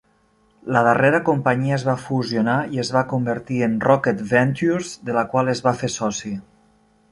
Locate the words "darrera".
0.85-1.19